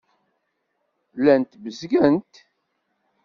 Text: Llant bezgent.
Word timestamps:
Llant 1.17 1.51
bezgent. 1.63 2.33